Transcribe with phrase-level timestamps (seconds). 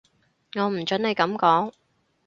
[0.55, 1.71] 我唔準你噉講